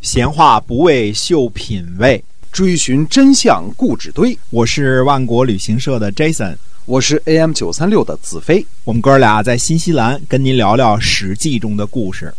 [0.00, 4.36] 闲话不为秀品味，追寻真相故纸堆。
[4.48, 8.66] 我是万国旅行社的 Jason，我是 AM 九三六的子飞。
[8.84, 12.32] 我们哥俩在新西兰跟您聊聊《史记》中的故事。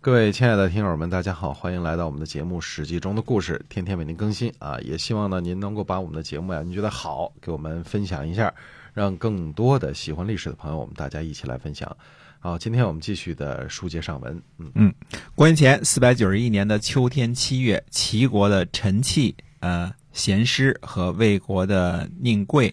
[0.00, 4.76] 各位亲爱的听友们，大家好，欢迎来到我们的节目《史记》中的故事，天天为您更新啊！
[4.82, 8.52] 也希望呢，您能够把我们的节目呀，您觉得好，给我们分享一下，
[8.92, 11.96] 让更多的喜欢历史的朋友，我们大家一起来分享。
[12.40, 14.40] 好，今天我们继续的书接上文。
[14.58, 14.94] 嗯嗯，
[15.34, 22.72] 公元前四百九十一年的秋天七月，齐国的陈契、呃贤师和魏国的宁贵，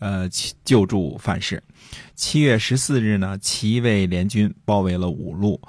[0.00, 0.28] 呃
[0.64, 1.62] 救助范氏。
[2.16, 5.60] 七月十四日呢，齐魏联军包围了五路。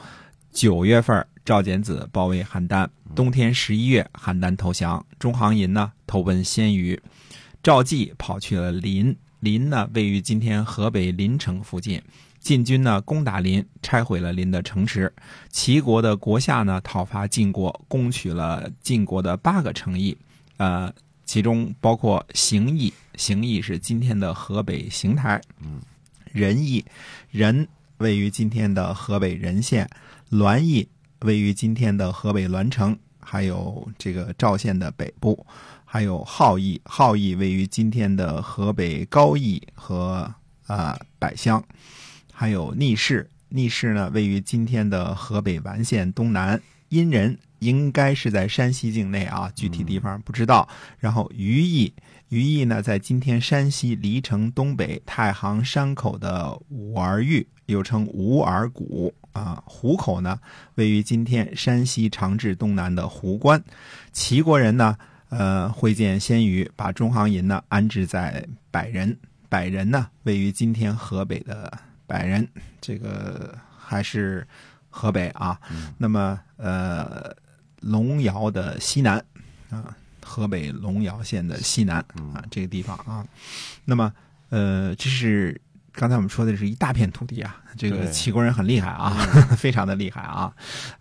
[0.51, 2.87] 九月份，赵简子包围邯郸。
[3.15, 5.05] 冬天十一月，邯郸投降。
[5.19, 6.99] 中行寅呢投奔鲜于。
[7.61, 12.01] 赵季跑去了临，临呢位于今天河北临城附近。
[12.39, 15.11] 晋军呢攻打临，拆毁了临的城池。
[15.49, 20.17] 齐国的国下呢讨伐晋国，攻取了晋国的八个城邑，
[20.57, 20.91] 呃，
[21.25, 22.93] 其中包括邢邑。
[23.15, 25.39] 邢邑是今天的河北邢台。
[25.61, 25.81] 嗯，
[26.31, 26.83] 仁邑，
[27.29, 27.67] 仁
[27.97, 29.89] 位于今天的河北任县。
[30.29, 30.87] 栾邑
[31.19, 35.45] 位于今天的河北栾城，还有这个赵县的北部。
[35.83, 40.31] 还有浩邑，浩邑位于今天的河北高邑和
[40.67, 41.61] 啊百乡。
[42.39, 46.61] 还有逆市，逆市呢位于今天的河北完县东南。
[46.87, 50.65] 殷人应该是在山西境内啊，具体地方不知道。
[50.99, 51.91] 然后于邑，
[52.29, 59.61] 于邑呢在今天山西黎城东北太行山口的五儿峪，又称五儿谷啊。
[59.65, 60.39] 湖口呢
[60.75, 63.61] 位于今天山西长治东南的湖关。
[64.13, 69.17] 齐国人呢，呃，会见鲜于，把中行寅呢安置在百人。
[69.49, 71.77] 百人呢位于今天河北的。
[72.09, 72.45] 百人，
[72.81, 74.45] 这个还是
[74.89, 75.59] 河北啊。
[75.95, 77.31] 那么，呃，
[77.81, 79.23] 龙窑的西南
[79.69, 81.97] 啊，河北龙窑县的西南
[82.33, 83.23] 啊，这个地方啊。
[83.85, 84.11] 那么，
[84.49, 85.61] 呃，这是
[85.93, 87.55] 刚才我们说的是一大片土地啊。
[87.77, 89.11] 这个齐国人很厉害啊，
[89.55, 90.51] 非常的厉害啊。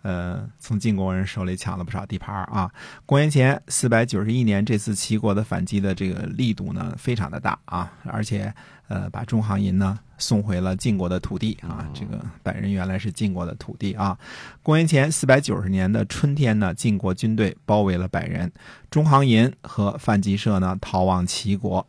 [0.03, 2.71] 呃，从晋国人手里抢了不少地盘啊。
[3.05, 8.53] 公元前四百九十一年，这次齐国的反击的这个力度呢，非常的大啊，而且
[8.87, 9.99] 呃，把中行银呢。
[10.21, 14.17] 送回了晋国的土地啊，这个百人原来是晋国的土地啊。
[14.61, 18.51] 公元前四百九十年的春天呢，晋国军队包围了百人，
[18.91, 21.87] 中行银和范吉社呢逃往齐国。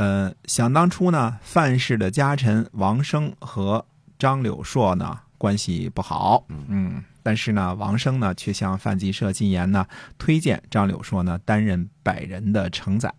[0.00, 3.84] 呃，想当初呢，范氏的家臣王生和
[4.18, 13.12] 张柳硕呢关系不好，嗯，但是呢，王生呢却向范吉社进言呢，推荐张柳硕呢担任百人的承载。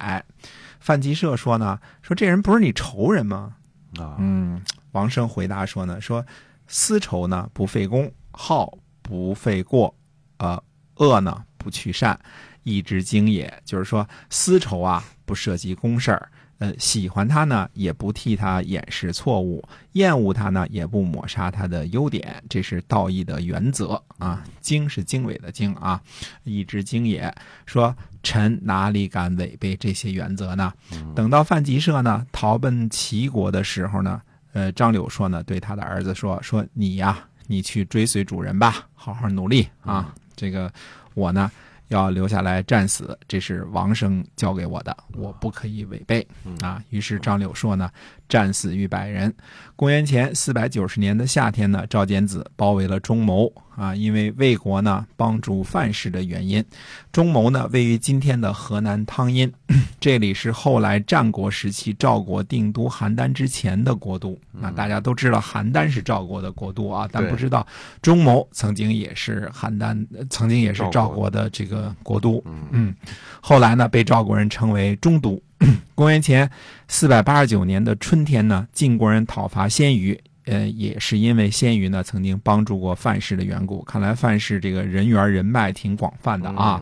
[0.80, 3.54] 范吉社说呢，说这人不是你仇人吗？
[4.00, 4.60] 啊，嗯，
[4.94, 6.26] 王生回答说呢，说
[6.66, 9.94] 私仇呢不费功，好不费过，
[10.38, 10.60] 呃，
[10.96, 12.20] 恶呢不去善，
[12.64, 13.52] 义之精也。
[13.64, 16.30] 就是说，丝绸啊不涉及公事儿，
[16.60, 19.64] 呃，喜欢他呢也不替他掩饰错误，
[19.94, 24.44] 厌恶他呢也不抹杀他的优点，这是道义的原则啊。
[24.60, 26.02] 经是经纬的经啊，
[26.44, 27.34] 义之精也。
[27.66, 30.72] 说臣哪里敢违背这些原则呢？
[31.16, 34.22] 等到范吉社呢逃奔齐国的时候呢，
[34.54, 37.18] 呃，张柳说呢对他的儿子说：“说你呀，
[37.48, 40.14] 你去追随主人吧，好好努力啊。
[40.36, 40.72] 这个
[41.16, 41.52] 我呢
[41.92, 46.28] 要留下来战死，这是王生交给我的，我不可以违背
[46.62, 47.92] 啊。”于是张柳硕呢
[48.28, 49.32] 战死于百人。
[49.76, 53.54] 公元前四百九十年的夏天呢，赵简子包围了中牟。
[53.76, 56.64] 啊，因为魏国呢帮助范氏的原因，
[57.12, 59.52] 中牟呢位于今天的河南汤阴，
[60.00, 64.38] 这里是后来战国时期赵国定都邯郸之前的国都。
[64.52, 67.66] 那大家都知道邯郸是赵国的国都啊，但不知道
[68.02, 72.44] 中牟曾经也是邯郸，曾经也是赵国的这个国都。
[72.72, 72.94] 嗯，
[73.40, 75.42] 后来呢被赵国人称为中都。
[75.94, 76.50] 公元前
[76.88, 80.20] 四百八十九年的春天呢，晋国人讨伐鲜于。
[80.46, 86.82] 呃，也是因为鲜于呢曾经帮助过范氏的缘故，看来范氏这个人缘人脉挺广泛的啊。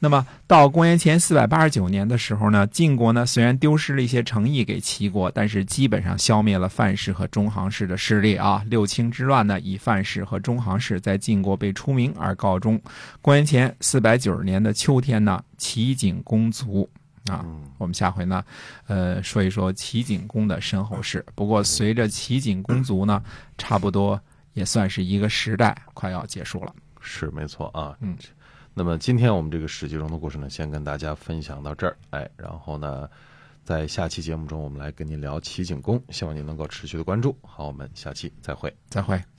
[0.00, 8.64] 那么到公元前四百八十九年的时候呢，晋国呢虽然丢失了一些诚意给齐国，但是基本上消灭了范氏和中行氏的势力啊。
[8.68, 12.80] 六卿之乱呢，以范氏和中行氏在晋国被出名而告终。
[13.20, 16.88] 公元前四百九十年的秋天呢，齐景公卒。
[17.30, 17.44] 啊，
[17.78, 18.44] 我们下回呢，
[18.86, 21.24] 呃，说一说齐景公的身后事。
[21.34, 23.22] 不过，随着齐景公族呢，
[23.56, 24.20] 差不多
[24.52, 26.74] 也算是一个时代快要结束了。
[27.00, 28.16] 是没错啊，嗯。
[28.74, 31.96] 那么今天我们这个史记中的故事呢，先跟大家分享到这儿。
[32.10, 33.08] 哎，然后呢，
[33.64, 37.36] 在下期节目中，我们来跟您聊齐景公，希望您能够持续的关注。
[37.42, 39.37] 好，我们下期再会，再会。